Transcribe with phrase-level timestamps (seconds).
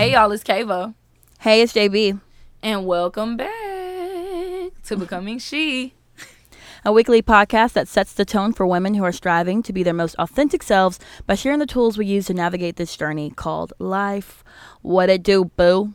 [0.00, 0.14] Hey mm-hmm.
[0.14, 0.94] y'all, it's Kavo.
[1.40, 2.18] Hey, it's JB.
[2.62, 3.50] And welcome back
[4.84, 5.92] to Becoming She.
[6.86, 9.92] A weekly podcast that sets the tone for women who are striving to be their
[9.92, 14.42] most authentic selves by sharing the tools we use to navigate this journey called life.
[14.80, 15.92] What it do, boo?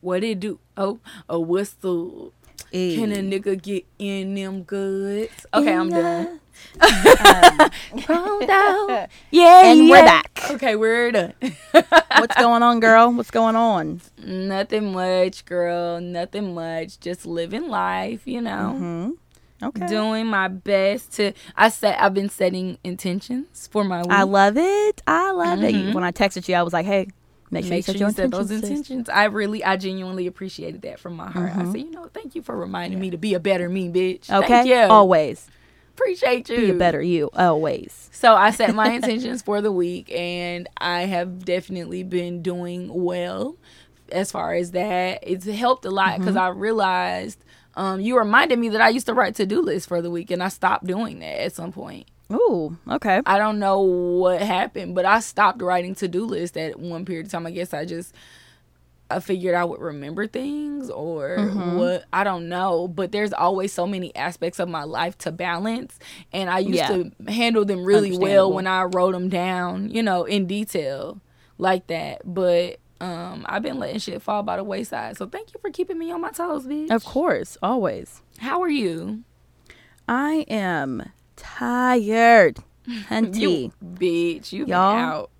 [0.00, 0.58] What it do?
[0.76, 0.98] Oh,
[1.28, 2.32] oh, what's the
[2.72, 5.46] can a nigga get in them goods?
[5.54, 6.40] Okay, I'm done.
[8.08, 9.08] Rolled out.
[9.30, 9.90] Yeah, and yeah.
[9.90, 10.40] we're back.
[10.50, 11.34] Okay, we're done.
[11.70, 13.12] What's going on, girl?
[13.12, 14.00] What's going on?
[14.24, 16.00] Nothing much, girl.
[16.00, 17.00] Nothing much.
[17.00, 18.72] Just living life, you know.
[18.74, 19.10] Mm-hmm.
[19.60, 19.86] Okay.
[19.88, 21.32] Doing my best to.
[21.56, 22.00] I set.
[22.00, 24.10] I've been setting intentions for my week.
[24.10, 25.02] I love it.
[25.06, 25.88] I love mm-hmm.
[25.88, 25.94] it.
[25.94, 27.08] When I texted you, I was like, "Hey,
[27.50, 29.08] Make sure, Make you, sure you set those intentions.
[29.08, 31.52] I really, I genuinely appreciated that from my heart.
[31.52, 31.60] Mm-hmm.
[31.60, 33.02] I said, you know, thank you for reminding yeah.
[33.02, 34.30] me to be a better me, bitch.
[34.30, 34.76] Okay, thank you.
[34.76, 35.48] always
[35.98, 36.56] appreciate you.
[36.56, 38.08] Be a better you, always.
[38.12, 43.56] So I set my intentions for the week, and I have definitely been doing well
[44.10, 45.20] as far as that.
[45.22, 46.44] It's helped a lot because mm-hmm.
[46.44, 50.02] I realized um, you reminded me that I used to write to do lists for
[50.02, 52.08] the week, and I stopped doing that at some point.
[52.30, 53.22] Ooh, okay.
[53.24, 57.26] I don't know what happened, but I stopped writing to do lists at one period
[57.26, 57.46] of time.
[57.46, 58.14] I guess I just
[59.10, 61.78] I figured I would remember things or mm-hmm.
[61.78, 65.98] what I don't know, but there's always so many aspects of my life to balance
[66.32, 66.88] and I used yeah.
[66.88, 71.20] to handle them really well when I wrote them down, you know, in detail
[71.56, 72.22] like that.
[72.24, 75.16] But um I've been letting shit fall by the wayside.
[75.16, 76.90] So thank you for keeping me on my toes, bitch.
[76.90, 78.20] Of course, always.
[78.38, 79.24] How are you?
[80.06, 82.58] I am tired.
[82.88, 83.40] Hunty.
[83.40, 85.30] you, bitch, you Y'all, out.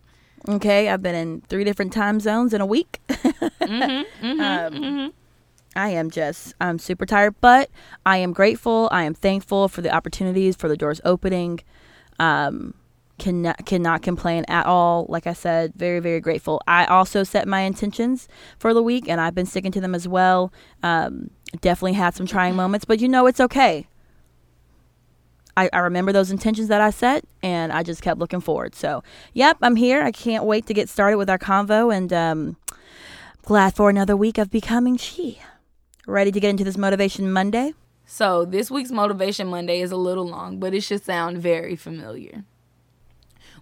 [0.49, 3.01] Okay, I've been in three different time zones in a week.
[3.09, 5.09] mm-hmm, mm-hmm, um, mm-hmm.
[5.77, 7.71] I am just, I'm super tired, but
[8.05, 8.89] I am grateful.
[8.91, 11.61] I am thankful for the opportunities, for the doors opening.
[12.19, 12.75] Um,
[13.19, 15.07] cannot cannot complain at all.
[15.09, 16.63] Like I said, very very grateful.
[16.67, 20.09] I also set my intentions for the week, and I've been sticking to them as
[20.09, 20.53] well.
[20.83, 21.31] Um,
[21.61, 23.87] definitely had some trying moments, but you know it's okay.
[25.59, 28.77] I, I remember those intentions that I set and I just kept looking forward.
[28.77, 29.03] So,
[29.33, 30.03] yep, I'm here.
[30.03, 32.57] I can't wait to get started with our convo and um,
[33.43, 35.41] glad for another week of becoming she.
[36.07, 37.75] Ready to get into this Motivation Monday?
[38.07, 42.45] So, this week's Motivation Monday is a little long, but it should sound very familiar.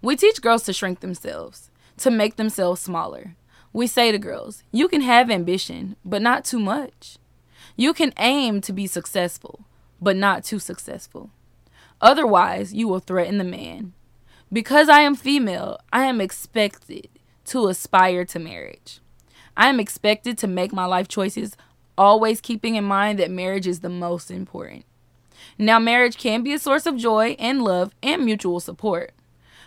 [0.03, 3.35] We teach girls to shrink themselves, to make themselves smaller.
[3.73, 7.17] We say to girls, you can have ambition, but not too much.
[7.75, 9.65] You can aim to be successful,
[9.99, 11.31] but not too successful.
[12.01, 13.93] Otherwise, you will threaten the man.
[14.51, 17.09] Because I am female, I am expected
[17.45, 18.99] to aspire to marriage.
[19.55, 21.57] I am expected to make my life choices,
[21.97, 24.85] always keeping in mind that marriage is the most important.
[25.57, 29.13] Now, marriage can be a source of joy and love and mutual support.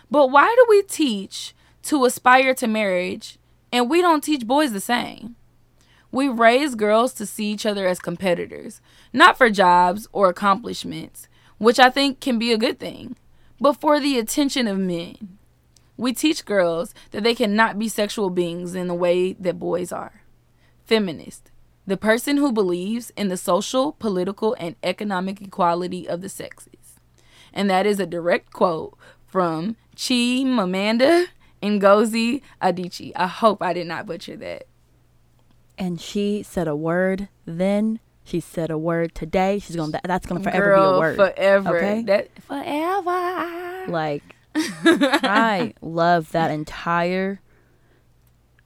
[0.09, 1.53] But why do we teach
[1.83, 3.37] to aspire to marriage
[3.71, 5.35] and we don't teach boys the same?
[6.11, 8.81] We raise girls to see each other as competitors,
[9.13, 11.27] not for jobs or accomplishments,
[11.61, 13.15] which I think can be a good thing,
[13.59, 15.37] but for the attention of men.
[15.95, 20.23] We teach girls that they cannot be sexual beings in the way that boys are.
[20.85, 21.51] Feminist,
[21.85, 26.99] the person who believes in the social, political, and economic equality of the sexes.
[27.53, 28.97] And that is a direct quote
[29.27, 31.27] from Chi Chimamanda
[31.61, 33.11] Ngozi Adichie.
[33.15, 34.63] I hope I did not butcher that.
[35.77, 39.59] And she said a word then she said a word today.
[39.59, 41.15] She's gonna that's gonna forever Girl, be a word.
[41.15, 41.77] Forever.
[41.77, 42.03] Okay.
[42.03, 43.87] That forever.
[43.87, 44.23] Like
[44.55, 47.41] I love that entire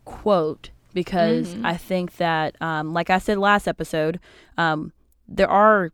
[0.04, 1.66] quote because mm-hmm.
[1.66, 4.20] I think that um, like I said last episode,
[4.58, 4.94] um,
[5.28, 5.92] there are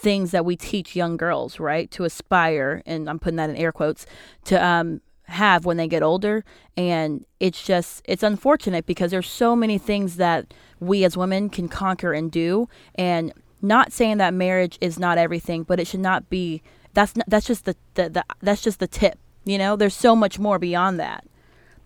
[0.00, 3.72] things that we teach young girls, right, to aspire, and I'm putting that in air
[3.72, 4.06] quotes,
[4.46, 6.44] to um, have when they get older.
[6.76, 11.68] And it's just, it's unfortunate because there's so many things that we as women can
[11.68, 12.68] conquer and do.
[12.94, 13.32] And
[13.62, 16.62] not saying that marriage is not everything, but it should not be.
[16.94, 19.18] That's not, that's just the, the, the that's just the tip.
[19.44, 21.24] You know, there's so much more beyond that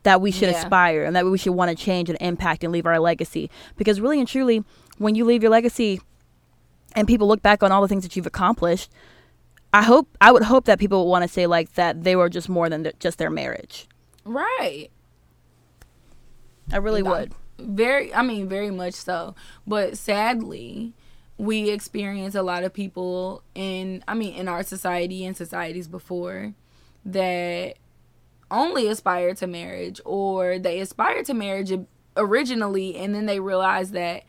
[0.04, 0.60] that we should yeah.
[0.60, 3.50] aspire and that we should want to change and impact and leave our legacy.
[3.76, 4.62] Because really and truly,
[4.98, 6.00] when you leave your legacy
[6.94, 8.90] and people look back on all the things that you've accomplished,
[9.72, 12.28] I hope I would hope that people would want to say like that they were
[12.28, 13.88] just more than just their marriage.
[14.24, 14.88] Right.
[16.72, 17.34] I really would.
[17.58, 19.34] Very I mean very much so.
[19.66, 20.92] But sadly,
[21.38, 26.54] we experience a lot of people in I mean in our society and societies before
[27.04, 27.74] that
[28.50, 31.72] only aspire to marriage or they aspire to marriage
[32.16, 34.22] originally and then they realize that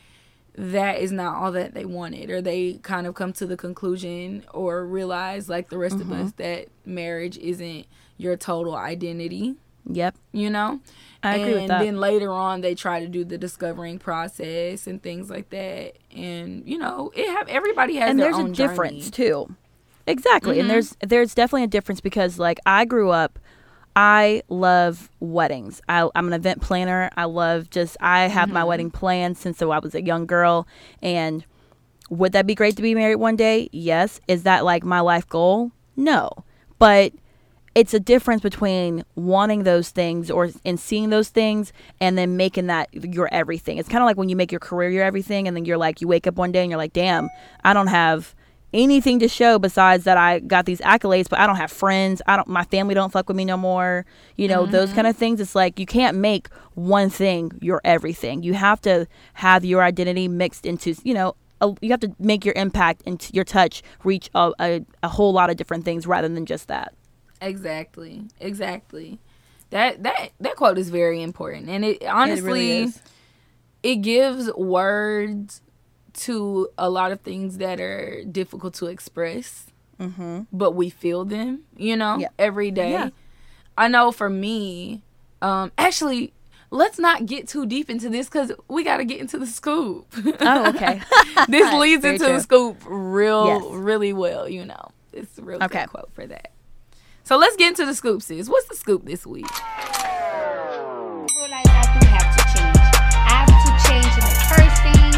[0.57, 4.44] that is not all that they wanted or they kind of come to the conclusion
[4.54, 6.12] or realize like the rest mm-hmm.
[6.12, 7.86] of us that marriage isn't
[8.18, 9.56] your total identity
[9.90, 10.16] Yep.
[10.32, 10.80] You know?
[11.24, 11.84] I agree and with that.
[11.84, 15.94] then later on they try to do the discovering process and things like that.
[16.16, 19.30] And you know, it have everybody has and their there's a difference journey.
[19.30, 19.56] too
[20.08, 20.60] exactly Mhm.
[20.62, 23.40] and there's there's definitely a difference because like i grew up
[23.96, 28.68] i love weddings I, i'm an event planner i love just i have my Mhm.
[28.68, 30.68] wedding planned since so i was a young girl
[31.02, 31.44] and
[32.12, 35.28] would that be great to be married one day yes is that like my life
[35.28, 36.30] goal no
[36.78, 37.12] but
[37.75, 42.68] it's a difference between wanting those things or and seeing those things and then making
[42.68, 43.77] that your everything.
[43.77, 46.00] It's kind of like when you make your career your everything and then you're like
[46.00, 47.30] you wake up one day and you're like, "Damn,
[47.66, 48.33] I don't have
[48.74, 52.22] anything to show besides that I got these accolades, but I don't have friends.
[52.27, 54.06] I don't my family don't fuck with me no more."
[54.38, 54.95] You know, those mm-hmm.
[54.95, 55.42] kind of things.
[55.42, 58.42] It's like you can't make one thing your everything.
[58.42, 62.45] You have to have your identity mixed into, you know, a, you have to make
[62.45, 66.30] your impact and your touch reach a, a, a whole lot of different things rather
[66.30, 66.94] than just that.
[67.42, 68.24] Exactly.
[68.40, 69.20] Exactly.
[69.72, 71.70] That that that quote is very important.
[71.70, 72.92] And it honestly
[73.84, 75.62] it gives words
[76.14, 79.68] to a lot of things that are difficult to express,
[80.00, 80.42] Mm-hmm.
[80.52, 82.28] but we feel them, you know, Yeah.
[82.38, 82.92] every day.
[82.92, 83.10] Yeah.
[83.78, 85.02] I know for me,
[85.42, 86.34] um, actually,
[86.72, 90.06] let's not get too deep into this because we got to get into the scoop.
[90.42, 91.02] Oh, okay.
[91.48, 92.34] this leads Very into true.
[92.36, 93.64] the scoop real, Yes.
[93.72, 94.92] really well, you know.
[95.14, 95.82] It's a real Okay.
[95.82, 96.52] good quote for that.
[97.25, 98.48] So let's get into the scoop, sis.
[98.48, 99.48] What's the scoop this week?
[101.33, 102.77] realize I do have to change.
[103.18, 105.10] I have to change in the cursing,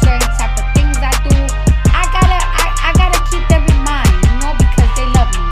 [0.00, 1.36] certain type of things I do.
[1.92, 5.44] I gotta, I, I gotta keep them in mind, you know, because they love me.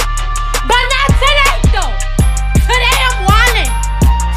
[0.64, 1.92] But not today, though.
[2.56, 3.68] Today I'm wildin'.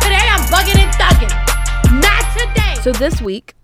[0.03, 1.31] Today I'm bugging and thugging.
[2.03, 2.83] Not today.
[2.83, 3.55] So this week,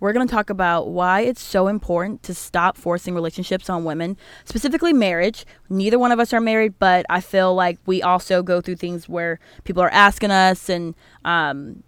[0.00, 4.16] we're going to talk about why it's so important to stop forcing relationships on women,
[4.44, 5.44] specifically marriage.
[5.68, 9.08] Neither one of us are married, but I feel like we also go through things
[9.08, 11.82] where people are asking us, and um,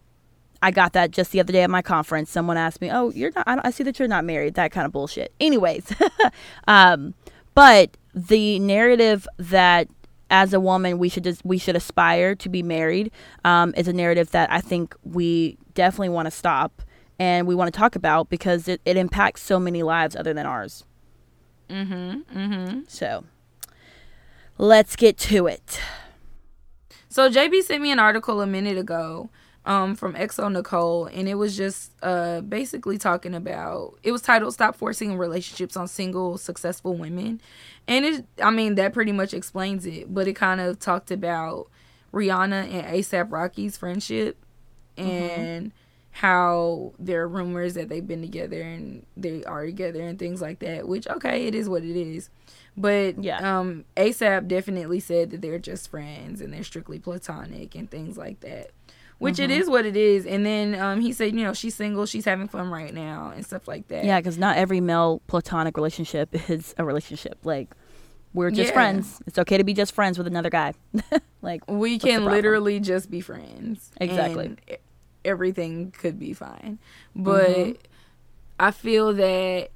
[0.62, 2.30] I got that just the other day at my conference.
[2.30, 3.46] Someone asked me, "Oh, you're not?
[3.46, 5.32] I, I see that you're not married." That kind of bullshit.
[5.40, 5.92] Anyways,
[6.68, 7.14] um,
[7.54, 9.88] but the narrative that
[10.30, 13.10] as a woman we should just we should aspire to be married
[13.44, 16.82] um, is a narrative that I think we definitely want to stop
[17.20, 20.46] and we want to talk about because it, it impacts so many lives other than
[20.46, 20.84] ours.
[21.68, 22.38] Mm-hmm.
[22.38, 22.80] Mm-hmm.
[22.88, 23.24] So
[24.56, 25.80] let's get to it.
[27.10, 29.28] So JB sent me an article a minute ago
[29.66, 33.98] um, from xoNecole, and it was just uh, basically talking about.
[34.02, 37.42] It was titled "Stop Forcing Relationships on Single Successful Women,"
[37.86, 38.24] and it.
[38.42, 40.12] I mean, that pretty much explains it.
[40.12, 41.68] But it kind of talked about
[42.14, 44.42] Rihanna and ASAP Rocky's friendship,
[44.96, 45.72] and
[46.12, 50.58] how there are rumors that they've been together and they are together and things like
[50.60, 50.88] that.
[50.88, 52.30] Which okay, it is what it is.
[52.76, 53.58] But Yeah.
[53.58, 58.40] um, ASAP definitely said that they're just friends and they're strictly platonic and things like
[58.40, 58.70] that.
[59.18, 59.60] Which it Mm-hmm.
[59.60, 60.24] is what it is.
[60.24, 63.44] And then um, he said, you know, she's single, she's having fun right now and
[63.44, 64.04] stuff like that.
[64.04, 67.38] Yeah, because not every male platonic relationship is a relationship.
[67.44, 67.68] Like
[68.32, 68.74] we're just Yeah.
[68.74, 69.20] friends.
[69.26, 70.72] It's okay to be just friends with another guy.
[71.42, 73.90] like we can literally just be friends.
[74.00, 74.46] Exactly.
[74.46, 74.60] and
[75.24, 76.78] everything could be fine.
[77.14, 77.76] But Mhm.
[78.58, 79.70] I feel that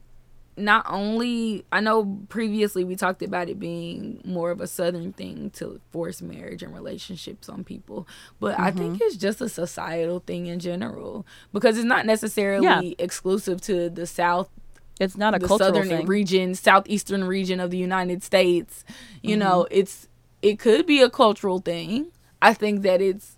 [0.57, 5.51] not only I know previously we talked about it being more of a southern thing
[5.57, 8.07] to force marriage and relationships on people,
[8.39, 9.01] but I think Mm-hmm.
[9.01, 14.49] it's just a societal thing in general because it's not necessarily exclusive to the south
[15.01, 16.07] it's not a the cultural southern thing.
[16.07, 18.85] region, southeastern region of the United States.
[19.23, 19.39] You Mm-hmm.
[19.41, 20.09] know, it's
[20.41, 22.13] it could be a cultural thing.
[22.41, 23.37] I think that it's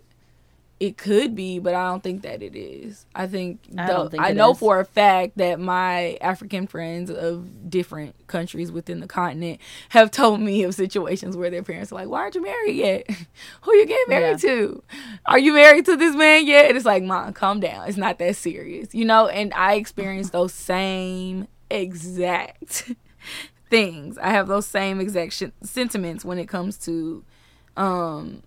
[0.79, 3.07] it could be, but I don't think that it is.
[3.15, 4.59] I think I the- think I know is.
[4.59, 10.41] for a fact that my African friends of different countries within the continent have told
[10.43, 13.09] me of situations where their parents are like, "Why aren't you married yet?
[13.63, 14.83] Who are you getting married to?
[15.25, 17.89] Are you married to this man yet?" And it's like, "Mom, calm down.
[17.89, 22.93] It's not that serious." You know, and I experienced those same exact
[23.71, 24.19] things.
[24.19, 27.25] I have those same exact sh- sentiments when it comes to
[27.79, 28.43] um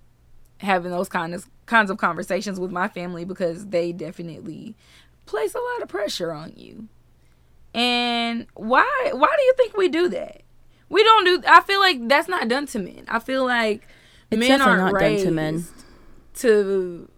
[0.60, 4.75] having those kind of kinds of conversations with my family because they definitely
[5.25, 6.88] place a lot of pressure on you.
[7.74, 10.42] And why why do you think we do that?
[10.89, 13.06] We don't do I feel like that's not done to men.
[13.08, 13.88] I feel like
[14.32, 15.63] It's men aren't not done raised to men.
[16.36, 17.10] to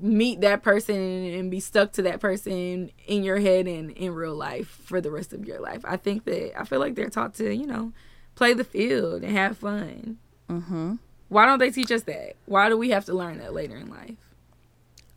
[0.00, 4.34] meet that person and be stuck to that person in your head and in real
[4.34, 5.82] life for the rest of your life.
[5.84, 7.92] I think that I feel like they're taught to, you know,
[8.34, 10.16] play the field and have fun.
[10.48, 10.94] Mm-hmm.
[11.30, 12.34] Why don't they teach us that?
[12.44, 14.16] Why do we have to learn that later in life?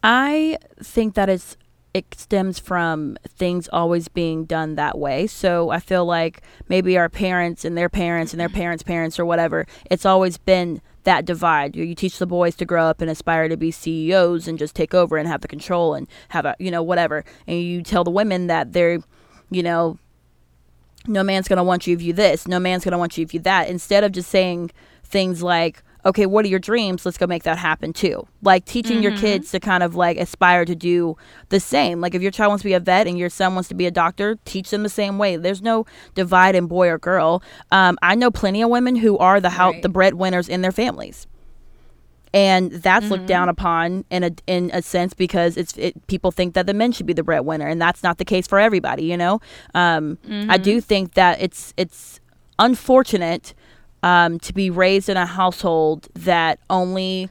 [0.01, 1.57] I think that it's
[1.93, 5.27] it stems from things always being done that way.
[5.27, 8.57] So I feel like maybe our parents and their parents and their mm-hmm.
[8.57, 11.75] parents' parents or whatever, it's always been that divide.
[11.75, 14.75] You, you teach the boys to grow up and aspire to be CEOs and just
[14.75, 17.23] take over and have the control and have a, you know, whatever.
[17.45, 18.99] And you tell the women that they're,
[19.51, 19.99] you know,
[21.05, 23.23] no man's going to want you if you this, no man's going to want you
[23.23, 23.67] if you that.
[23.67, 24.71] Instead of just saying
[25.03, 27.05] things like, okay, what are your dreams?
[27.05, 28.27] Let's go make that happen too.
[28.41, 29.03] Like teaching mm-hmm.
[29.03, 31.17] your kids to kind of like aspire to do
[31.49, 32.01] the same.
[32.01, 33.85] Like if your child wants to be a vet and your son wants to be
[33.85, 35.37] a doctor, teach them the same way.
[35.37, 37.41] There's no divide in boy or girl.
[37.71, 39.81] Um, I know plenty of women who are the how right.
[39.81, 41.27] the breadwinners in their families.
[42.35, 43.13] And that's mm-hmm.
[43.13, 46.73] looked down upon in a in a sense because it's it, people think that the
[46.73, 49.03] men should be the breadwinner, and that's not the case for everybody.
[49.03, 49.39] You know,
[49.75, 50.49] um, mm-hmm.
[50.49, 52.19] I do think that it's it's
[52.57, 53.53] unfortunate
[54.03, 57.29] um, to be raised in a household that only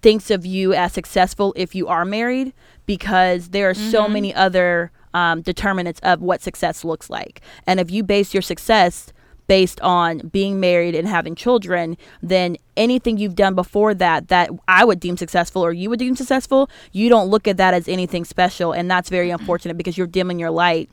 [0.00, 2.52] thinks of you as successful if you are married
[2.86, 3.90] because there are mm-hmm.
[3.90, 7.40] so many other um, determinants of what success looks like.
[7.66, 9.12] And if you base your success
[9.48, 14.84] based on being married and having children, then anything you've done before that that I
[14.84, 18.24] would deem successful or you would deem successful, you don't look at that as anything
[18.24, 18.72] special.
[18.72, 20.90] And that's very unfortunate because you're dimming your light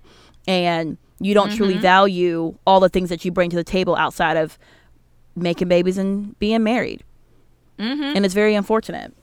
[0.47, 1.57] and you don't mm-hmm.
[1.57, 4.57] truly value all the things that you bring to the table outside of
[5.35, 7.03] making babies and being married.
[7.79, 8.15] Mm-hmm.
[8.15, 9.13] And it's very unfortunate.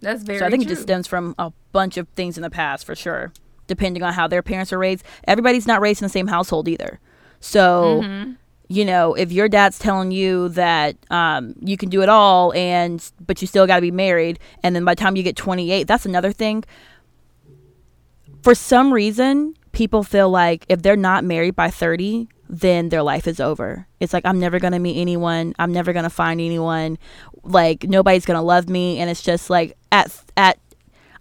[0.00, 0.38] That's very.
[0.38, 0.72] So I think true.
[0.72, 3.32] it just stems from a bunch of things in the past, for sure.
[3.66, 6.98] Depending on how their parents are raised, everybody's not raised in the same household either.
[7.38, 8.32] So, mm-hmm.
[8.68, 13.10] you know, if your dad's telling you that um, you can do it all, and
[13.24, 15.86] but you still got to be married, and then by the time you get 28,
[15.86, 16.64] that's another thing.
[18.42, 23.26] For some reason, people feel like if they're not married by 30, then their life
[23.26, 23.86] is over.
[24.00, 25.54] It's like, I'm never going to meet anyone.
[25.58, 26.98] I'm never going to find anyone.
[27.44, 28.98] Like, nobody's going to love me.
[28.98, 30.58] And it's just like, at, at,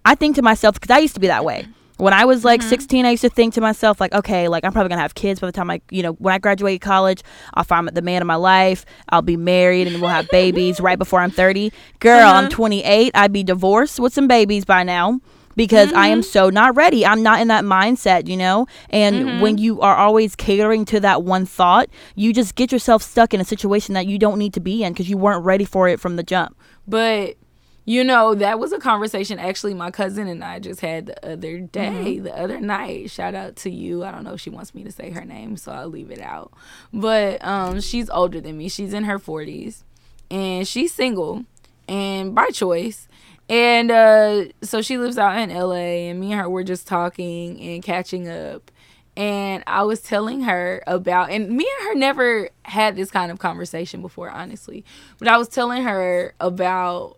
[0.05, 1.67] I think to myself, because I used to be that way.
[1.97, 2.69] When I was like mm-hmm.
[2.69, 5.15] 16, I used to think to myself, like, okay, like, I'm probably going to have
[5.15, 7.21] kids by the time I, you know, when I graduate college,
[7.53, 8.85] I'll find the man of my life.
[9.09, 11.73] I'll be married and we'll have babies right before I'm 30.
[11.99, 12.49] Girl, I'm uh-huh.
[12.49, 13.11] 28.
[13.13, 15.19] I'd be divorced with some babies by now
[15.59, 15.97] because mm-hmm.
[15.97, 16.29] I am mm-hmm.
[16.29, 17.05] so not ready.
[17.05, 18.65] I'm not in that mindset, you know?
[18.91, 19.41] And mm-hmm.
[19.41, 23.41] when you are always catering to that one thought, you just get yourself stuck in
[23.41, 25.99] a situation that you don't need to be in because you weren't ready for it
[25.99, 26.57] from the jump.
[26.87, 27.35] But
[27.83, 31.57] you know, that was a conversation actually my cousin and I just had the other
[31.59, 32.23] day, mm-hmm.
[32.23, 33.11] the other night.
[33.11, 34.05] Shout out to you.
[34.05, 36.21] I don't know if she wants me to say her name, so I'll leave it
[36.21, 36.53] out.
[36.93, 38.69] But um she's older than me.
[38.69, 39.83] She's in her 40s
[40.31, 41.43] and she's single
[41.89, 43.08] and by choice
[43.49, 47.59] and uh, so she lives out in LA, and me and her were just talking
[47.59, 48.69] and catching up.
[49.17, 53.39] And I was telling her about, and me and her never had this kind of
[53.39, 54.85] conversation before, honestly.
[55.17, 57.17] But I was telling her about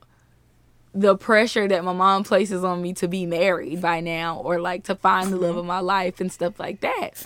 [0.93, 4.85] the pressure that my mom places on me to be married by now, or like
[4.85, 7.25] to find the love of my life and stuff like that.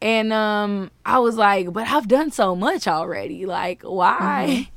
[0.00, 3.44] And um, I was like, but I've done so much already.
[3.44, 4.70] Like, why?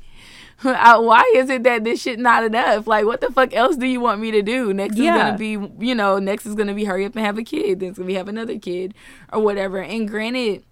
[0.62, 2.86] Mm-hmm why is it that this shit not enough?
[2.86, 4.72] Like, what the fuck else do you want me to do?
[4.72, 5.14] Next yeah.
[5.14, 7.80] is gonna be, you know, next is gonna be hurry up and have a kid.
[7.80, 8.94] Then it's gonna be have another kid
[9.32, 9.78] or whatever.
[9.78, 10.64] And granted,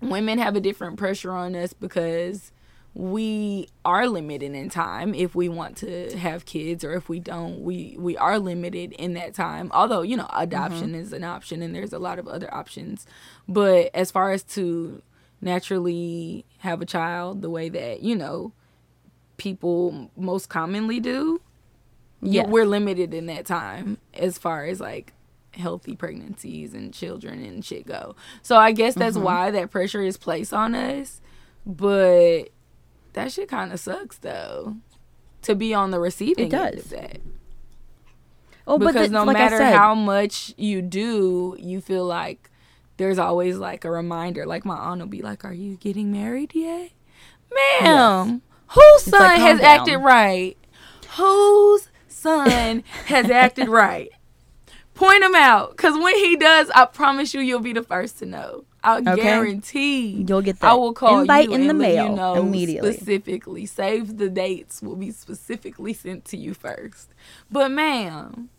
[0.00, 2.52] women have a different pressure on us because
[2.94, 7.60] we are limited in time if we want to have kids or if we don't
[7.60, 11.00] we we are limited in that time although you know adoption mm-hmm.
[11.00, 13.06] is an option and there's a lot of other options
[13.46, 15.00] but as far as to
[15.40, 18.52] naturally have a child the way that you know
[19.38, 21.40] people most commonly do,
[22.20, 25.14] yeah, we're limited in that time as far as like
[25.52, 28.14] healthy pregnancies and children and shit go.
[28.42, 29.24] So I guess that's mm-hmm.
[29.24, 31.20] why that pressure is placed on us.
[31.64, 32.50] But
[33.14, 34.76] that shit kind of sucks though.
[35.42, 37.20] To be on the receiving end of that.
[38.66, 42.50] Oh, but because no like matter said, how much you do, you feel like
[42.98, 44.44] there's always like a reminder.
[44.44, 46.90] Like my aunt will be like, "Are you getting married yet,
[47.80, 48.40] ma'am?" Yes.
[48.70, 49.80] Whose son like, has down.
[49.80, 50.56] acted right?
[51.16, 54.10] Whose son has acted right?
[54.94, 58.26] Point him out, cause when he does, I promise you, you'll be the first to
[58.26, 58.64] know.
[58.82, 59.16] I okay.
[59.16, 60.70] guarantee you'll get that.
[60.70, 62.92] I will call invite you in the mail you know immediately.
[62.92, 67.08] Specifically, save the dates will be specifically sent to you first.
[67.50, 68.50] But ma'am,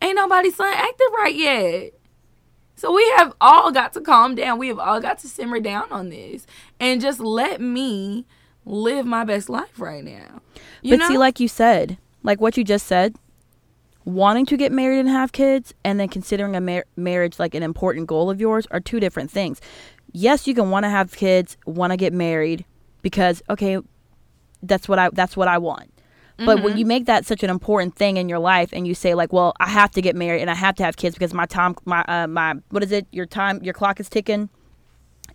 [0.00, 1.92] ain't nobody's son acted right yet.
[2.76, 4.58] So we have all got to calm down.
[4.58, 6.46] We have all got to simmer down on this
[6.78, 8.24] and just let me
[8.64, 10.40] live my best life right now.
[10.82, 11.08] You but know?
[11.08, 13.16] see, like you said, like what you just said,
[14.04, 17.62] wanting to get married and have kids and then considering a mar- marriage like an
[17.62, 19.60] important goal of yours are two different things.
[20.12, 22.64] Yes, you can want to have kids, want to get married
[23.02, 23.78] because okay,
[24.62, 25.92] that's what I that's what I want.
[26.36, 26.64] But mm-hmm.
[26.64, 29.30] when you make that such an important thing in your life and you say like,
[29.30, 31.76] well, I have to get married and I have to have kids because my time
[31.84, 33.06] my uh, my what is it?
[33.12, 34.48] Your time your clock is ticking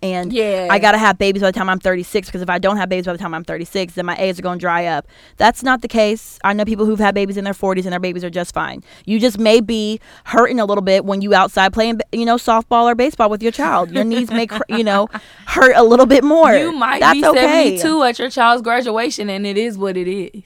[0.01, 0.67] and Yeah.
[0.69, 3.05] I gotta have babies by the time I'm 36 because if I don't have babies
[3.05, 5.07] by the time I'm 36, then my eggs are gonna dry up.
[5.37, 6.39] That's not the case.
[6.43, 8.83] I know people who've had babies in their 40s and their babies are just fine.
[9.05, 12.83] You just may be hurting a little bit when you outside playing, you know, softball
[12.85, 13.91] or baseball with your child.
[13.91, 15.07] Your knees may, cr- you know,
[15.47, 16.53] hurt a little bit more.
[16.53, 17.77] You might That's be okay.
[17.77, 20.43] 72 at your child's graduation, and it is what it is.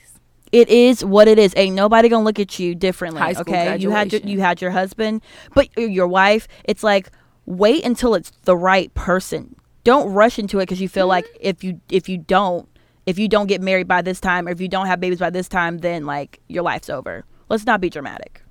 [0.52, 1.54] It is what it is.
[1.56, 3.22] Ain't nobody gonna look at you differently.
[3.22, 5.22] Okay, you had your, you had your husband,
[5.54, 6.48] but your wife.
[6.64, 7.12] It's like
[7.50, 9.56] wait until it's the right person.
[9.84, 11.38] Don't rush into it because you feel like Mm-hmm.
[11.42, 12.70] if you if you don't
[13.06, 15.32] if you don't get married by this time or if you don't have babies by
[15.32, 17.26] this time, then like your life's over.
[17.50, 18.44] Let's not be dramatic.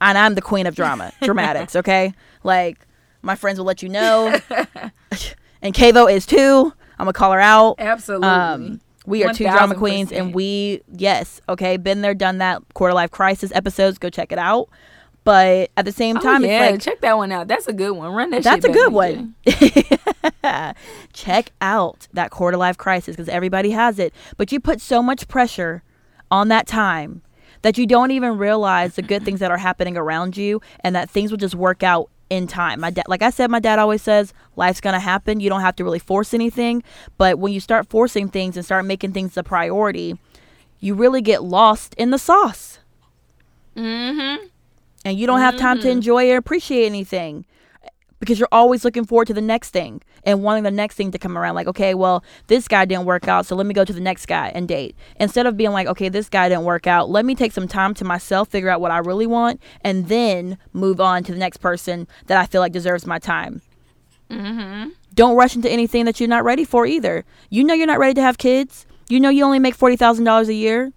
[0.00, 1.74] And I'm the queen of drama, dramatics.
[1.74, 2.86] Okay, like
[3.22, 4.38] my friends will let you know,
[5.62, 6.72] and Kavo is too.
[6.98, 7.76] I'm gonna call her out.
[7.78, 8.28] Absolutely.
[8.28, 9.78] Um, we are two drama 1000%.
[9.78, 12.62] queens, and we yes, okay, been there, done that.
[12.74, 14.68] Quarter life crisis episodes, go check it out.
[15.24, 17.48] But at the same oh, time, yeah, it's like check that one out.
[17.48, 18.12] That's a good one.
[18.12, 18.42] Run that.
[18.42, 19.34] that's a good one.
[21.14, 24.12] check out that quarter life crisis because everybody has it.
[24.36, 25.82] But you put so much pressure
[26.30, 27.22] on that time
[27.62, 31.08] that you don't even realize the good things that are happening around you, and that
[31.08, 32.80] things will just work out in time.
[32.80, 35.40] My dad, like I said, my dad always says, life's gonna happen.
[35.40, 36.82] You don't have to really force anything.
[37.16, 40.18] But when you start forcing things and start making things a priority,
[40.80, 42.80] you really get lost in the sauce
[43.76, 44.46] Mm-hmm.
[45.04, 47.44] And you don't have time to enjoy or appreciate anything
[48.20, 51.18] because you're always looking forward to the next thing and wanting the next thing to
[51.18, 53.92] come around like okay well this guy didn't work out so let me go to
[53.92, 54.96] the next guy and date.
[55.20, 57.94] Instead of being like okay this guy didn't work out let me take some time
[57.94, 61.58] to myself figure out what i really want and then move on to the next
[61.58, 63.60] person that i feel like deserves my time.
[64.30, 64.88] Mm-hmm.
[65.12, 67.24] don't rush into anything that you're not ready for either.
[67.50, 68.86] You know you're not ready to have kids.
[69.08, 70.92] You know you only make $40000 a year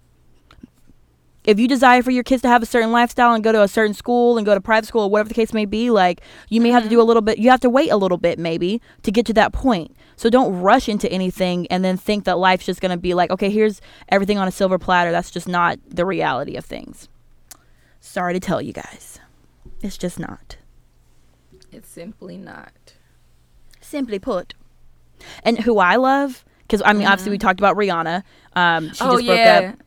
[1.44, 3.68] if you desire for your kids to have a certain lifestyle and go to a
[3.68, 6.60] certain school and go to private school or whatever the case may be, like you
[6.60, 8.80] may have to do a little bit, you have to wait a little bit maybe
[9.02, 9.96] to get to that point.
[10.16, 13.30] So don't rush into anything and then think that life's just going to be like,
[13.30, 15.12] okay, here's everything on a silver platter.
[15.12, 17.08] That's just not the reality of things.
[18.00, 19.20] Sorry to tell you guys.
[19.80, 20.56] It's just not.
[21.70, 22.94] It's simply not.
[23.80, 24.54] Simply put.
[25.44, 28.22] And who I love, because I mean, obviously we talked about Rihanna.
[28.54, 29.72] Um, she oh just broke yeah.
[29.72, 29.82] up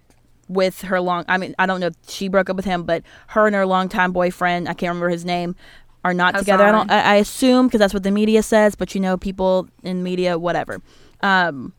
[0.52, 3.04] with her long i mean i don't know if she broke up with him but
[3.28, 5.56] her and her longtime boyfriend i can't remember his name
[6.04, 6.64] are not together.
[6.64, 9.68] I don't i, I assume because that's what the media says but you know people
[9.84, 10.82] in media whatever.
[11.22, 11.74] Um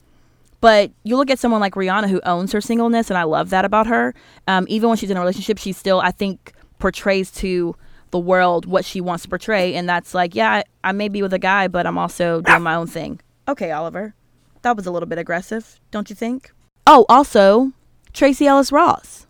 [0.61, 3.65] but you look at someone like rihanna who owns her singleness and i love that
[3.65, 4.15] about her.
[4.47, 7.75] Um even when she's in a relationship she still i think portrays to
[8.11, 11.23] the world what she wants to portray and that's like yeah i, I may be
[11.23, 13.21] with a guy but i'm also doing my own thing.
[13.49, 14.15] Okay oliver.
[14.63, 16.53] That was a little bit aggressive don't you think?
[16.87, 17.73] Oh also
[18.13, 19.27] Tracee Ellis Ross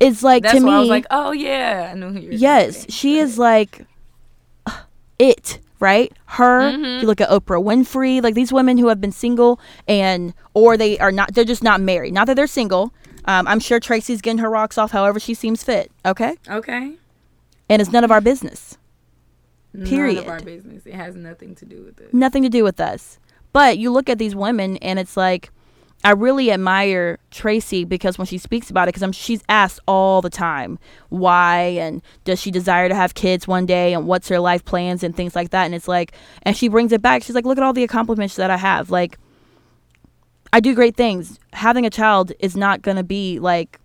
[0.00, 0.70] is like That's to me.
[0.72, 3.86] I was like, oh yeah, I knew who you yes, she is like
[4.66, 4.82] uh,
[5.18, 6.12] it, right?
[6.26, 6.72] Her.
[6.72, 7.00] Mm-hmm.
[7.02, 10.98] You look at Oprah Winfrey, like these women who have been single and or they
[10.98, 11.34] are not.
[11.34, 12.14] They're just not married.
[12.14, 12.92] Not that they're single.
[13.24, 15.92] Um, I'm sure Tracee's getting her rocks off however she seems fit.
[16.04, 16.94] Okay, Okay.
[17.68, 18.76] and it's none of our business.
[19.84, 20.16] Period.
[20.16, 20.84] None of our business.
[20.86, 22.12] It has nothing to do with it.
[22.12, 23.18] nothing to do with us.
[23.52, 25.50] But you look at these women, and it's like,
[26.04, 30.30] I really admire Tracee because when she speaks about it, because she's asked all the
[30.30, 30.78] time
[31.10, 35.04] why and does she desire to have kids one day and what's her life plans
[35.04, 35.64] and things like that.
[35.64, 36.12] And it's like,
[36.42, 37.22] and she brings it back.
[37.22, 38.90] She's like, look at all the accomplishments that I have.
[38.90, 39.16] Like,
[40.52, 41.38] I do great things.
[41.52, 43.78] Having a child is not gonna be like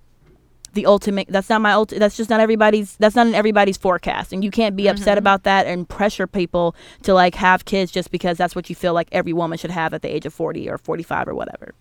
[0.73, 1.99] the ultimate that's not my ultimate.
[1.99, 5.17] that's just not everybody's that's not in everybody's forecast and you can't be upset mm-hmm.
[5.17, 8.93] about that and pressure people to like have kids just because that's what you feel
[8.93, 11.73] like every woman should have at the age of 40 or 45 or whatever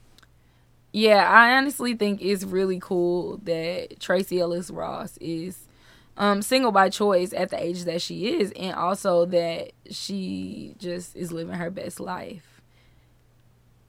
[0.97, 5.69] Yeah, I honestly think it's really cool that Tracee Ellis Ross is
[6.17, 11.15] um, single by choice at the age that she is, and also that she just
[11.15, 12.63] is living her best life.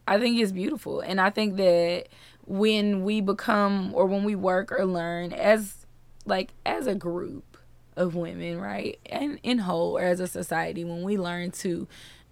[0.07, 2.07] I think it's beautiful, and I think that
[2.45, 5.85] when we become or when we work or learn as
[6.25, 7.57] like as a group
[7.95, 11.87] of women, right, and in whole or as a society, when we learn to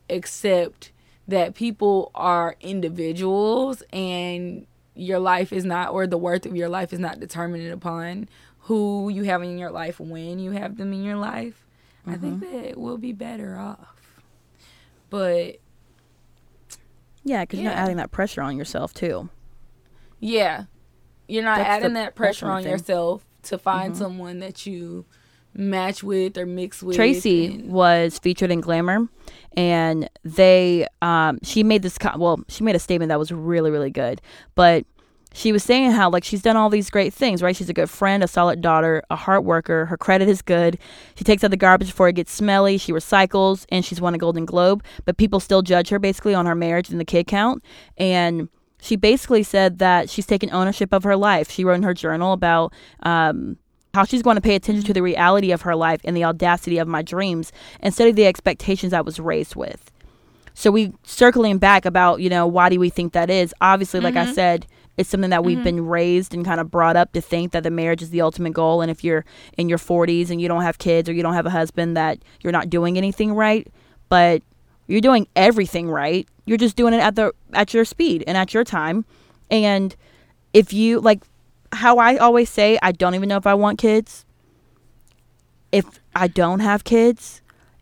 [0.09, 0.91] accept
[1.27, 6.93] that people are individuals and your life is not or the worth of your life
[6.93, 11.03] is not determined upon who you have in your life when you have them in
[11.03, 11.65] your life
[12.07, 12.67] i think mm-hmm.
[12.67, 13.95] that we'll be better off.
[15.09, 15.59] But
[17.23, 19.29] yeah because you're not adding that pressure on yourself too.
[20.19, 20.65] Yeah.
[21.27, 22.71] You're not That's adding that pressure on thing.
[22.71, 24.01] yourself to find mm-hmm.
[24.01, 25.05] someone that you
[25.55, 29.07] match with or mix with Tracee and- was featured in glamour
[29.57, 33.71] and they um she made this co- well she made a statement that was really
[33.71, 34.21] really good
[34.53, 34.85] but
[35.35, 37.53] she was saying how like she's done all these great things, right?
[37.53, 39.85] She's a good friend, a solid daughter, a hard worker.
[39.85, 40.79] Her credit is good.
[41.15, 42.77] She takes out the garbage before it gets smelly.
[42.77, 44.81] She recycles, and she's won a Golden Globe.
[45.03, 47.65] But people still judge her basically on her marriage and the kid count.
[47.97, 48.47] And
[48.79, 51.51] she basically said that she's taken ownership of her life.
[51.51, 52.71] She wrote in her journal about
[53.03, 53.57] um,
[53.95, 54.87] how she's going to pay attention mm-hmm.
[54.87, 58.27] to the reality of her life and the audacity of my dreams instead of the
[58.27, 59.91] expectations I was raised with.
[60.53, 63.53] So we circling back about, you know, why do we think that is?
[63.59, 64.33] Obviously, like I mm-hmm.
[64.33, 65.63] said, it's something that we've mm-hmm.
[65.63, 68.53] been raised and kind of brought up to think that the marriage is the ultimate
[68.53, 68.81] goal.
[68.81, 69.25] And if you're
[69.57, 72.19] in your 40s and you don't have kids or you don't have a husband, that
[72.41, 73.67] you're not doing anything right.
[74.07, 74.43] But
[74.87, 76.27] you're doing everything right.
[76.45, 79.03] You're just doing it at the at your speed and at your time.
[79.49, 79.95] And
[80.53, 81.21] if you like
[81.75, 84.25] how I always say, I don't even know if I want kids.
[85.71, 87.41] If I don't have kids,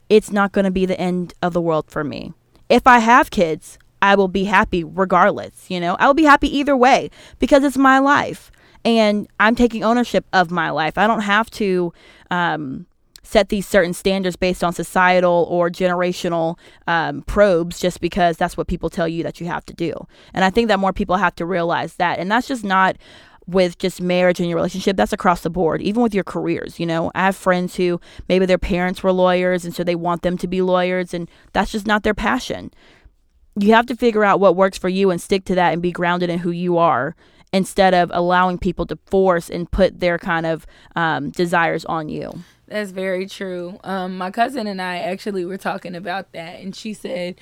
[0.10, 2.34] it's not going to be the end of the world for me.
[2.69, 5.95] If I have kids, I will be happy regardless, you know?
[5.99, 8.51] I will be happy either way because it's my life
[8.84, 10.97] and I'm taking ownership of my life.
[10.97, 11.93] I don't have to
[12.29, 12.86] um,
[13.23, 18.67] set these certain standards based on societal or generational um, probes just because that's what
[18.67, 19.93] people tell you that you have to do.
[20.34, 22.19] And I think that more people have to realize that.
[22.19, 22.97] And that's just not
[23.47, 26.86] with just marriage and your relationship that's across the board even with your careers you
[26.86, 27.12] know?
[27.15, 30.47] I have friends who maybe their parents were lawyers and so they want them to
[30.47, 32.71] be lawyers and that's just not their passion.
[33.56, 35.91] You have to figure out what works for you and stick to that and be
[35.91, 37.15] grounded in who you are
[37.53, 42.43] instead of allowing people to force and put their kind of um, desires on you.
[42.67, 43.79] That's very true.
[43.84, 47.36] Um, my cousin and I actually were talking about that, and she said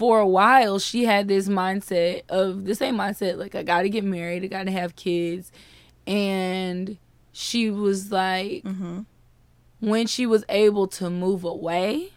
[0.00, 3.90] for a while she had this mindset of the same mindset like I got to
[3.90, 5.52] get married, I got to have kids,
[6.06, 6.96] and
[7.32, 9.00] she was like, mm-hmm.
[9.80, 12.12] when she was able to move away,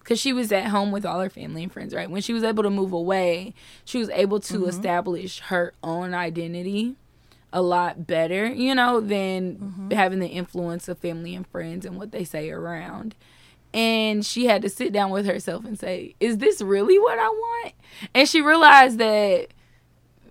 [0.00, 2.10] because she was at home with all her family and friends, right?
[2.10, 4.70] When she was able to move away, she was able to mm-hmm.
[4.70, 6.96] establish her own identity
[7.52, 9.90] a lot better, you know, than mm-hmm.
[9.92, 13.14] having the influence of family and friends and what they say around.
[13.74, 17.28] And she had to sit down with herself and say, Is this really what I
[17.28, 17.74] want?
[18.14, 19.48] And she realized that,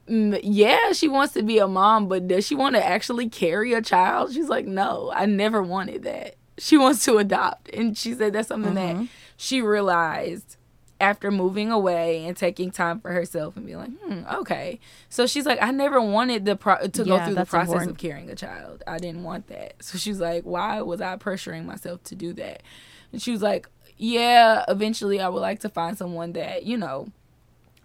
[0.10, 3.74] mm, yeah, she wants to be a mom, but does she want to actually carry
[3.74, 4.34] a child?
[4.34, 6.36] She's like, No, I never wanted that.
[6.58, 7.70] She wants to adopt.
[7.70, 10.58] And she said that's something that she realized
[11.00, 14.80] after moving away and taking time for herself and being like, hmm, okay.
[15.10, 17.92] So she's like, I never wanted the pro- to go through the process important.
[17.92, 18.84] of carrying a child.
[18.88, 19.76] I didn't want that.
[19.84, 22.64] So she's like, why was I pressuring myself to do that?
[23.12, 23.68] And she was like,
[23.98, 27.10] yeah, eventually I would like to find someone that, you know,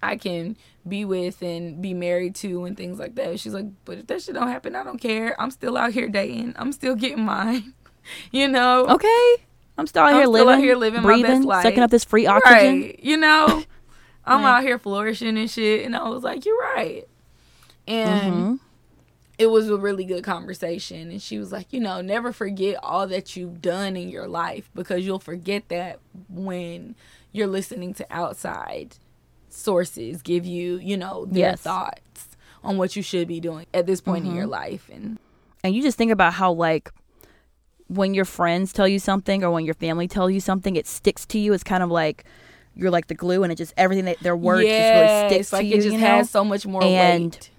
[0.03, 0.57] I can
[0.87, 3.39] be with and be married to and things like that.
[3.41, 5.41] She's like, but if that shit don't happen, I don't care.
[5.41, 6.55] I'm still out here dating.
[6.57, 7.73] I'm still getting mine.
[8.33, 8.87] you know?
[8.89, 9.37] okay
[9.79, 11.63] i'm still out I'm here still living out here living my breathing best life.
[11.63, 13.01] sucking up this free oxygen Right.
[13.03, 13.63] You know,
[14.27, 14.59] I'm Right.
[14.59, 15.87] out here flourishing and shit.
[15.87, 17.05] And I was like, you're right.
[17.89, 18.59] And Mhm.
[19.43, 21.11] It was a really good conversation.
[21.11, 24.71] And she was like, you know, never forget all that you've done in your life
[24.73, 26.95] because you'll forget that when
[27.33, 28.97] you're listening to outside
[29.49, 31.61] sources give you, you know, their Yes.
[31.61, 34.53] thoughts on what you should be doing at this point in your mm-hmm.
[34.53, 34.89] life.
[34.93, 35.19] And
[35.65, 36.93] and you just think about how like
[37.89, 41.27] when your friends tell you something or when your family tell you something it sticks
[41.27, 42.25] to you it's kind of like
[42.75, 45.61] you're like the glue and it just everything that their words just really sticks like
[45.61, 46.07] to you it just you know?
[46.07, 47.51] has so much more And- weight.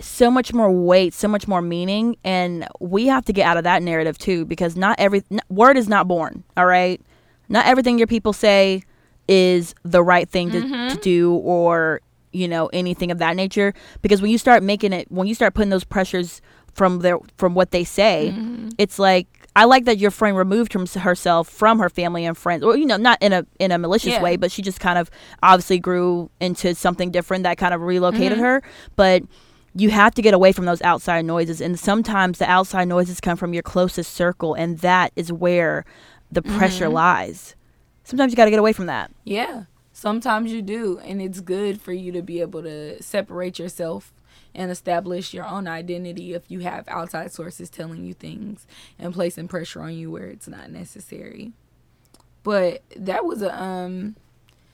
[0.00, 3.64] So much more weight so much more meaning and we have to get out of
[3.64, 7.00] that narrative too because not every n- word is not born all right
[7.48, 8.82] not everything your people say
[9.26, 10.94] is the right thing to, Mm-hmm.
[10.94, 12.00] to do or
[12.32, 15.54] you know anything of that nature because when you start making it when you start
[15.54, 16.40] putting those pressures
[16.74, 18.68] from their from what they say Mm-hmm.
[18.78, 22.62] it's like i like that your friend removed from herself from her family and friends
[22.62, 24.22] or you know not in a in a malicious Yeah.
[24.22, 25.10] way but she just kind of
[25.42, 28.42] obviously grew into something different that kind of relocated Mm-hmm.
[28.42, 28.62] her
[28.94, 29.22] but
[29.74, 33.36] you have to get away from those outside noises and sometimes the outside noises come
[33.36, 35.84] from your closest circle and that is where
[36.32, 36.94] the pressure Mm-hmm.
[36.94, 37.54] lies
[38.04, 41.80] sometimes you got to get away from that Yeah, sometimes you do, and it's good
[41.80, 44.12] for you to be able to separate yourself
[44.54, 48.66] and establish your own identity if you have outside sources telling you things
[48.98, 51.52] and placing pressure on you where it's not necessary.
[52.42, 54.16] But that was a um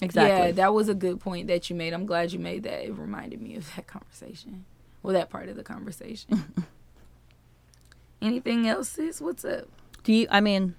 [0.01, 1.93] exactly yeah, that was a good point that you made.
[1.93, 2.85] I'm glad you made that.
[2.87, 4.65] It reminded me of that conversation.
[5.05, 6.45] Well, that part of the conversation.
[8.23, 9.21] Anything else, sis?
[9.21, 9.69] What's up?
[10.03, 10.27] Do you?
[10.31, 10.75] I mean,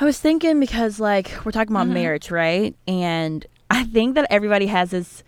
[0.00, 1.82] I was thinking because like we're talking Mm-hmm.
[1.82, 2.74] about marriage, right?
[2.88, 5.22] And I think that everybody has this.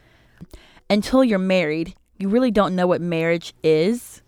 [0.88, 4.23] Until you're married, you really don't know what marriage is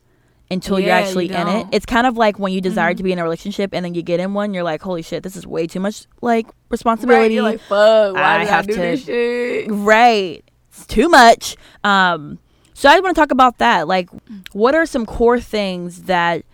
[0.50, 1.66] until you're Yeah, you actually in it.
[1.72, 2.98] It's kind of like when you desire Mhm.
[2.98, 5.22] to be in a relationship and then you get in one, you're like, holy shit,
[5.22, 6.54] this is way too much like Right?
[6.70, 7.34] responsibility.
[7.34, 8.14] You're like, fuck.
[8.14, 9.66] Why I have I do to- this shit?
[9.70, 10.42] Right.
[10.68, 11.56] It's too much.
[11.82, 12.38] Um,
[12.74, 13.88] So I want to talk about that.
[13.88, 14.10] Like,
[14.52, 16.44] what are some core things that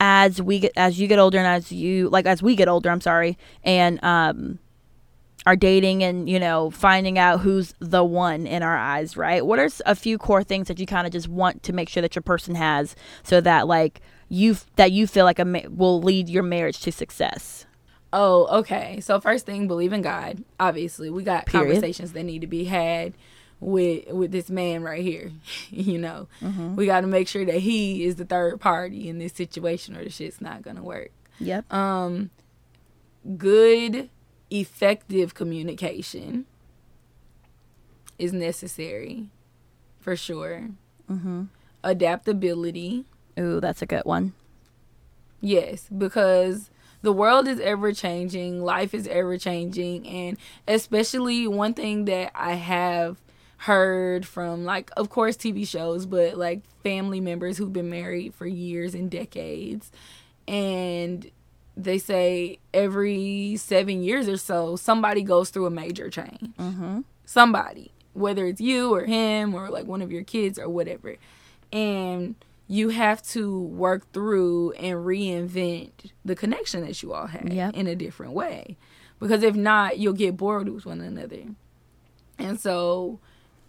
[0.00, 2.90] as we get as you get older and as you like as we get older,
[2.90, 4.58] I'm sorry, and um
[5.46, 9.44] are dating and you know finding out who's the one in our eyes, right?
[9.44, 12.00] What are a few core things that you kind of just want to make sure
[12.02, 16.00] that your person has so that like you that you feel like a ma- will
[16.02, 17.66] lead your marriage to success?
[18.12, 19.00] Oh, okay.
[19.00, 20.42] So first thing, believe in God.
[20.58, 21.66] Obviously, we got Period.
[21.66, 23.14] conversations that need to be had
[23.60, 25.32] with with this man right here.
[25.70, 26.76] you know, Mm-hmm.
[26.76, 30.04] we got to make sure that he is the third party in this situation, or
[30.04, 31.10] the shit's not gonna work.
[31.40, 31.72] Yep.
[31.72, 32.30] Um,
[33.36, 34.08] good,
[34.50, 36.46] effective communication
[38.18, 39.28] is necessary,
[40.00, 40.68] for sure.
[41.10, 41.44] Mm-hmm.
[41.84, 43.04] Adaptability.
[43.38, 44.32] Ooh, that's a good one.
[45.40, 46.70] Yes, because
[47.02, 52.54] the world is ever changing, life is ever changing, and especially one thing that I
[52.54, 53.18] have
[53.58, 58.46] heard from like of course TV shows, but like family members who've been married for
[58.46, 59.90] years and decades
[60.46, 61.30] and
[61.76, 66.50] they say every 7 years or so somebody goes through a major change.
[66.58, 67.00] Mm-hmm.
[67.24, 71.16] Somebody, whether it's you or him or like one of your kids or whatever.
[71.72, 72.34] And
[72.66, 75.90] you have to work through and reinvent
[76.24, 77.74] the connection that you all had Yep.
[77.74, 78.76] in a different way.
[79.20, 81.42] Because if not, you'll get bored with one another.
[82.38, 83.20] And so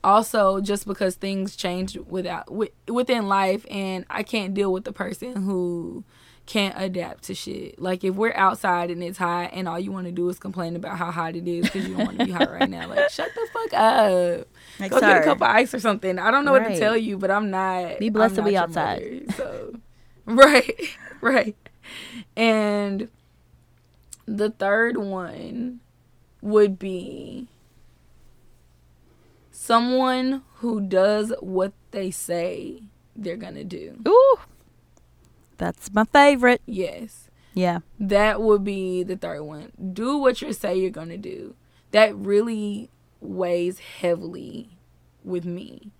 [0.03, 4.93] also just because things change without wi- within life and I can't deal with the
[4.93, 6.03] person who
[6.45, 7.79] can't adapt to shit.
[7.79, 10.75] Like if we're outside and it's hot and all you want to do is complain
[10.75, 12.87] about how hot it is because you don't want to be hot right now.
[12.87, 14.47] Like shut the fuck up.
[14.79, 16.17] Like, Go get a cup of ice or something.
[16.17, 17.99] I don't know what to tell you, but I'm not.
[17.99, 19.27] Be blessed I'm to be outside.
[19.27, 19.73] mother, so
[20.25, 20.79] right,
[21.21, 21.55] right.
[22.35, 23.09] And
[24.25, 25.81] the third one
[26.41, 27.47] would be
[29.69, 32.81] someone who does what they say
[33.15, 33.99] they're gonna do.
[34.07, 34.37] Ooh,
[35.59, 36.59] that's my favorite.
[36.65, 37.29] Yes.
[37.53, 37.79] Yeah.
[37.99, 39.71] That would be the third one.
[39.93, 41.53] Do what you say you're to do.
[41.91, 42.89] That really
[43.21, 44.71] weighs heavily
[45.23, 45.91] with me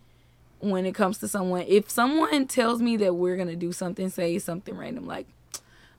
[0.60, 1.66] when it comes to someone.
[1.68, 5.28] If someone tells me that we're to do something, say something random like,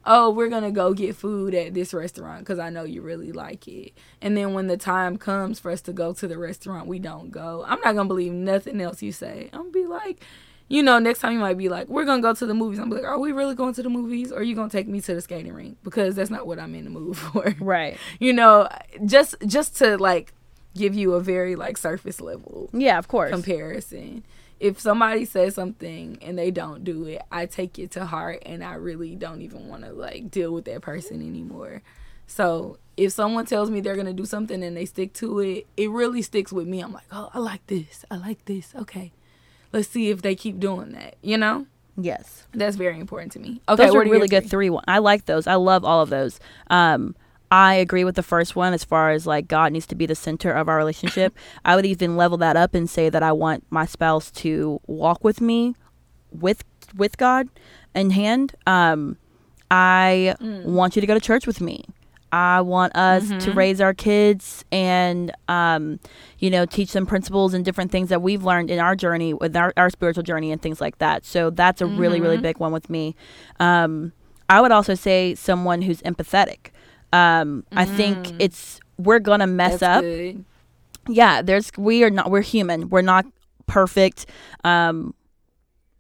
[0.07, 3.33] oh, we're going to go get food at this restaurant because I know you really
[3.33, 3.93] like it.
[4.23, 7.31] And then when the time comes for us to go to the restaurant, we don't
[7.31, 7.65] go.
[7.67, 9.51] I'm not going to believe nothing else you say.
[9.53, 10.23] I'm going to be like,
[10.69, 12.79] you know, next time you might be like, we're gonna go to the movies.
[12.79, 15.01] I'm like, are we really going to the movies, or are you gonna take me
[15.01, 15.79] to the skating rink?
[15.83, 17.57] Because that's not what I'm in the mood for.
[17.59, 17.97] Right.
[18.21, 18.69] you know,
[19.05, 20.33] just just to like
[20.77, 23.33] give you a very like surface level Yeah, of course.
[23.33, 24.23] comparison.
[24.61, 28.62] If somebody says something and they don't do it, I take it to heart, and
[28.62, 31.83] I really don't even want to like deal with that person anymore.
[32.27, 35.90] So if someone tells me they're gonna do something and they stick to it, it
[35.90, 36.81] really sticks with me.
[36.81, 38.05] I'm like, oh, I like this.
[38.11, 38.75] I like this.
[38.77, 39.12] Okay,
[39.73, 41.16] let's see if they keep doing that.
[41.23, 42.46] You know, yes.
[42.53, 43.62] that's very important to me.
[43.68, 44.51] Okay, those are really good three?
[44.51, 44.85] three one.
[44.87, 45.46] I like those.
[45.46, 46.38] I love all of those.
[46.68, 47.16] Um,
[47.51, 50.15] I agree with the first one as far as like God needs to be the
[50.15, 51.37] center of our relationship.
[51.65, 55.25] I would even level that up and say that I want my spouse to walk
[55.25, 55.75] with me
[56.31, 56.63] with
[56.97, 57.49] with God
[57.95, 58.55] in hand.
[58.67, 59.17] Um,
[59.71, 60.65] I Mm.
[60.65, 61.85] want you to go to church with me.
[62.33, 63.39] I want us Mm-hmm.
[63.39, 65.99] to raise our kids and, um,
[66.39, 69.57] you know, teach them principles and different things that we've learned in our journey, with
[69.57, 71.25] our, our spiritual journey and things like that.
[71.25, 72.43] So that's a really, really Mm-hmm.
[72.43, 73.17] big one with me.
[73.59, 74.13] Um,
[74.49, 76.71] I would also say someone who's empathetic.
[77.12, 79.79] Um, I think it's, we're going to mess Mm.
[79.81, 80.44] That's up good.
[81.09, 83.25] yeah there's we are not we're human we're not
[83.66, 84.27] perfect
[84.64, 85.14] um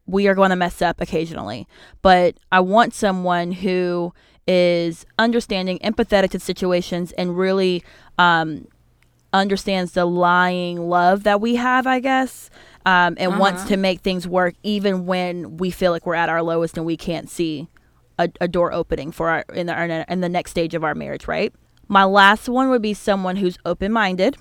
[0.06, 1.66] we are going to mess up occasionally
[2.02, 4.12] but i want someone who
[4.46, 7.82] is understanding empathetic to situations and really
[8.18, 8.66] um
[9.32, 12.50] understands the lying love that we have i guess
[12.84, 13.68] um and wants Uh-huh.
[13.70, 16.96] to make things work even when we feel like we're at our lowest and we
[16.96, 17.68] can't see
[18.20, 21.26] a, a door opening for our in the in the next stage of our marriage
[21.26, 21.52] right?
[21.88, 24.36] My last one would be someone who's open-minded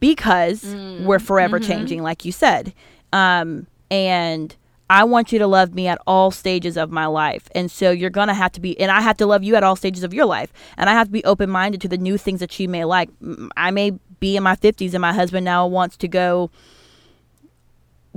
[0.00, 0.64] because
[1.00, 2.72] we're forever changing like you said.
[3.12, 4.56] Um, and
[4.88, 7.48] i want you to love me at all stages of my life.
[7.54, 9.76] And so you're gonna have to be and i have to love you at all
[9.76, 10.52] stages of your life.
[10.78, 13.10] And i have to be open-minded to the new things that you may like.
[13.56, 16.50] I may be in my 50s and my husband now wants to go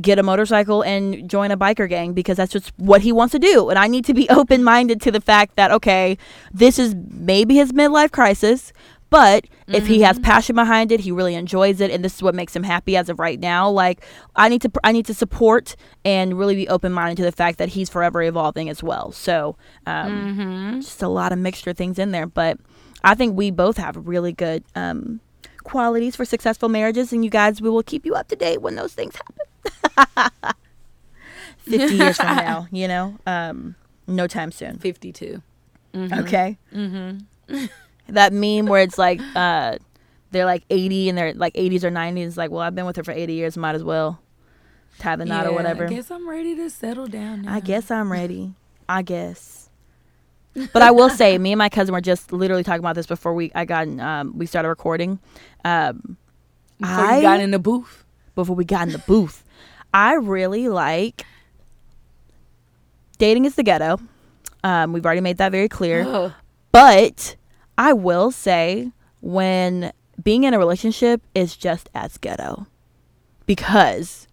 [0.01, 3.39] get a motorcycle and join a biker gang because that's just what he wants to
[3.39, 3.69] do.
[3.69, 6.17] And I need to be open minded to the fact that, okay,
[6.53, 8.73] this is maybe his midlife crisis,
[9.10, 12.36] but if he has passion behind it, he really enjoys it, and this is what
[12.36, 13.69] makes him happy as of right now.
[13.69, 14.03] Like
[14.36, 17.58] I need to, I need to support and really be open minded to the fact
[17.60, 19.12] that he's forever evolving as well.
[19.12, 19.55] So,
[19.86, 22.60] um, just a lot of mixture things in there, but
[23.03, 25.21] I think we both have really good um,
[25.63, 28.75] qualities for successful marriages, and you guys, we will keep you up to date when
[28.75, 29.44] those things happen.
[31.60, 33.17] 50 years from now, you know?
[33.25, 33.75] Um,
[34.08, 34.78] no time soon.
[34.80, 35.41] 52.
[35.95, 36.58] Okay.
[36.73, 37.65] Mm-hmm.
[38.10, 39.78] that meme where it's like uh,
[40.32, 42.36] they're like 80 and they're like 80s or 90s.
[42.38, 43.58] Like, well, I've been with her for 80 years.
[43.58, 44.19] Might as well
[44.99, 45.86] tie the knot or whatever.
[45.86, 47.54] I guess I'm ready to settle down now.
[47.54, 48.54] I guess I'm ready.
[48.89, 49.69] I guess.
[50.73, 53.34] But I will say, me and my cousin were just literally talking about this before
[53.34, 55.19] we I got in, um, we started recording.
[55.63, 56.17] Um,
[56.80, 58.04] Before I got in the booth.
[58.36, 59.43] before we got in the booth,
[59.95, 61.25] I really like
[63.17, 63.97] dating is the ghetto.
[64.62, 66.03] Um, we've already made that very clear.
[66.05, 66.34] Ugh.
[66.73, 67.38] But
[67.77, 72.67] I will say when being in a relationship is just as ghetto.
[73.45, 74.27] Because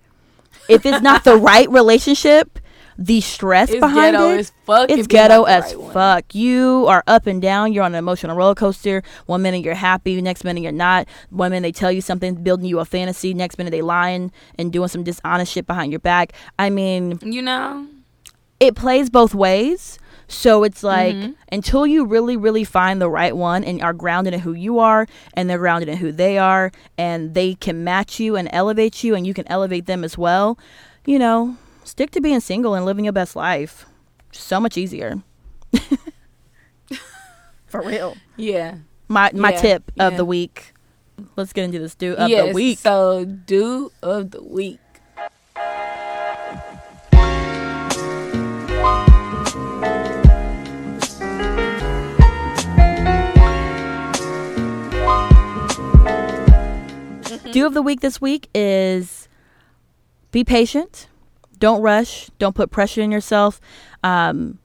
[0.68, 2.58] if it's not the right relationship,
[3.06, 4.90] the stress It's behind ghetto it, as fuck.
[4.90, 6.34] it's ghetto as right fuck.
[6.34, 7.72] You are up and down.
[7.72, 9.02] You're on an emotional roller coaster.
[9.26, 11.08] One minute you're happy, next minute you're not.
[11.30, 13.34] One minute they tell you something, building you a fantasy.
[13.34, 16.32] Next minute they lying and doing some dishonest shit behind your back.
[16.58, 17.86] I mean, You know?
[18.60, 19.98] it plays both ways.
[20.28, 21.32] So it's like Mm-hmm.
[21.50, 25.06] until you really, really find the right one and are grounded in who you are
[25.34, 29.14] and they're grounded in who they are and they can match you and elevate you
[29.14, 30.58] and you can elevate them as well,
[31.04, 33.86] you know, stick to being single and living your best life.
[34.32, 35.22] So much easier.
[37.66, 38.16] For real.
[38.36, 38.78] Yeah.
[39.08, 40.16] My my Yeah, tip of yeah.
[40.16, 40.74] the week.
[41.36, 42.78] Let's get into this do of yes, the week.
[42.78, 44.78] So, do of the week.
[57.52, 59.28] do of the week this week is
[60.30, 61.06] be patient.
[61.62, 62.28] Don't rush.
[62.40, 63.60] Don't put pressure on yourself.
[64.02, 64.58] Um,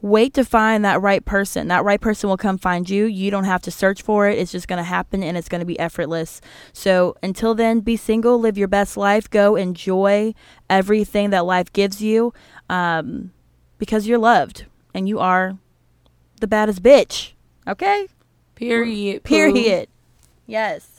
[0.00, 1.68] wait to find that right person.
[1.68, 3.04] That right person will come find you.
[3.04, 4.36] You don't have to search for it.
[4.36, 6.40] It's just going to happen and it's going to be effortless.
[6.72, 10.34] So until then, be single, live your best life, go enjoy
[10.68, 12.34] everything that life gives you
[12.68, 13.30] um,
[13.78, 15.56] because you're loved and you are
[16.40, 17.34] the baddest bitch.
[17.68, 18.08] Okay?
[18.56, 19.22] Period.
[19.22, 19.88] Period.
[20.48, 20.91] Yes.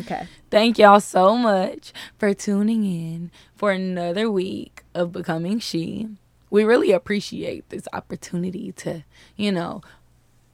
[0.00, 0.26] Okay.
[0.50, 6.08] Thank y'all so much for tuning in for another week of Becoming She.
[6.50, 9.04] We really appreciate this opportunity to,
[9.36, 9.82] you know,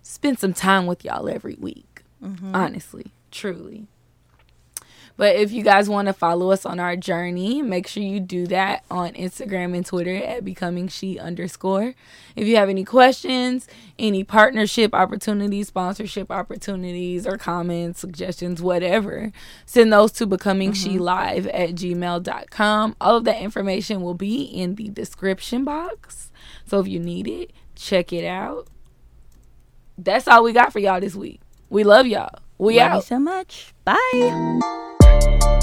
[0.02, 2.02] spend some time with y'all every week.
[2.22, 2.54] Mm-hmm.
[2.54, 3.86] Honestly, truly.
[5.18, 8.46] But if you guys want to follow us on our journey, make sure you do
[8.46, 11.96] that on Instagram and Twitter at becoming she underscore.
[12.36, 13.66] If you have any questions,
[13.98, 19.32] any partnership opportunities, sponsorship opportunities, or comments, suggestions, whatever,
[19.66, 21.02] send those to becoming she mm-hmm.
[21.02, 22.96] live at gmail.com.
[23.00, 26.30] All of that information will be in the description box.
[26.64, 28.68] So if you need it, check it out.
[29.98, 31.40] That's all we got for y'all this week.
[31.70, 32.38] We love y'all.
[32.56, 33.04] We Love you out.
[33.04, 33.74] so much.
[33.84, 35.57] Bye thank you